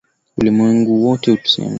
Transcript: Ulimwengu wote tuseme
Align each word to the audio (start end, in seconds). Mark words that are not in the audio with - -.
Ulimwengu 0.37 0.93
wote 1.05 1.37
tuseme 1.37 1.69